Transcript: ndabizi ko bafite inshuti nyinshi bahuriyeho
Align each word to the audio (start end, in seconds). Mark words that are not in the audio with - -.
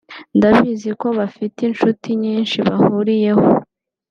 ndabizi 0.37 0.89
ko 1.01 1.07
bafite 1.19 1.59
inshuti 1.69 2.09
nyinshi 2.21 2.57
bahuriyeho 2.67 3.45